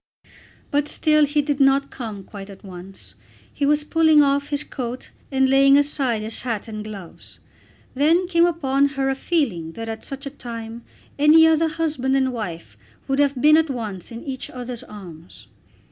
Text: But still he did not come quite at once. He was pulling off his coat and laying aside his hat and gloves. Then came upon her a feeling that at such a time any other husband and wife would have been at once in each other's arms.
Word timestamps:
But 0.71 0.87
still 0.87 1.27
he 1.27 1.43
did 1.43 1.59
not 1.59 1.91
come 1.91 2.23
quite 2.23 2.49
at 2.49 2.63
once. 2.63 3.13
He 3.53 3.67
was 3.67 3.83
pulling 3.83 4.23
off 4.23 4.49
his 4.49 4.63
coat 4.63 5.11
and 5.31 5.47
laying 5.47 5.77
aside 5.77 6.23
his 6.23 6.41
hat 6.41 6.67
and 6.67 6.83
gloves. 6.83 7.37
Then 7.93 8.27
came 8.27 8.47
upon 8.47 8.87
her 8.97 9.09
a 9.11 9.15
feeling 9.15 9.73
that 9.73 9.89
at 9.89 10.03
such 10.03 10.25
a 10.25 10.31
time 10.31 10.81
any 11.19 11.45
other 11.45 11.67
husband 11.67 12.15
and 12.15 12.33
wife 12.33 12.77
would 13.07 13.19
have 13.19 13.39
been 13.39 13.57
at 13.57 13.69
once 13.69 14.11
in 14.11 14.23
each 14.23 14.49
other's 14.49 14.81
arms. 14.85 15.45